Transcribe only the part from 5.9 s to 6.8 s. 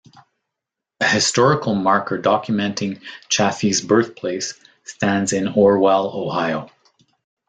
Ohio.